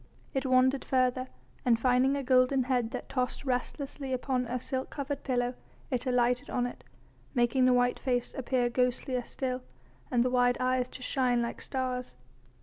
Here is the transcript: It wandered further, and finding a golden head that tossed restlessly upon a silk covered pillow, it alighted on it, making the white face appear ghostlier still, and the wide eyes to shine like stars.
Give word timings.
It 0.33 0.47
wandered 0.47 0.83
further, 0.83 1.27
and 1.63 1.79
finding 1.79 2.15
a 2.15 2.23
golden 2.23 2.63
head 2.63 2.89
that 2.89 3.07
tossed 3.07 3.45
restlessly 3.45 4.13
upon 4.13 4.47
a 4.47 4.59
silk 4.59 4.89
covered 4.89 5.21
pillow, 5.23 5.53
it 5.91 6.07
alighted 6.07 6.49
on 6.49 6.65
it, 6.65 6.83
making 7.35 7.65
the 7.65 7.73
white 7.73 7.99
face 7.99 8.33
appear 8.35 8.67
ghostlier 8.67 9.23
still, 9.23 9.61
and 10.09 10.23
the 10.23 10.31
wide 10.31 10.57
eyes 10.59 10.89
to 10.89 11.03
shine 11.03 11.43
like 11.43 11.61
stars. 11.61 12.15